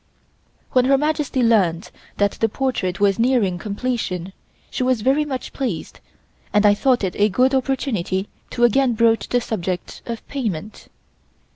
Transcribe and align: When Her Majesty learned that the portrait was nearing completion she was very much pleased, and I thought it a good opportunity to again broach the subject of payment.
When 0.71 0.85
Her 0.85 0.97
Majesty 0.97 1.43
learned 1.43 1.91
that 2.17 2.31
the 2.41 2.49
portrait 2.49 2.99
was 2.99 3.19
nearing 3.19 3.59
completion 3.59 4.33
she 4.71 4.81
was 4.81 5.01
very 5.01 5.25
much 5.25 5.53
pleased, 5.53 5.99
and 6.51 6.65
I 6.65 6.73
thought 6.73 7.03
it 7.03 7.15
a 7.19 7.29
good 7.29 7.53
opportunity 7.53 8.27
to 8.49 8.63
again 8.63 8.93
broach 8.95 9.29
the 9.29 9.39
subject 9.39 10.01
of 10.07 10.27
payment. 10.27 10.87